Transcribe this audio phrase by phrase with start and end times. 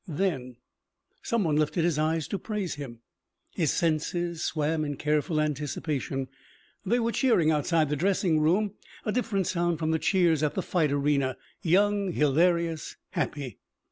[0.07, 0.55] "Then."
[1.21, 3.01] Someone lifted his eyes to praise him.
[3.53, 6.27] His senses swam in careful anticipation.
[6.83, 8.73] They were cheering outside the dressing room.
[9.05, 11.37] A different sound from the cheers at the fight arena.
[11.61, 13.59] Young, hilarious, happy.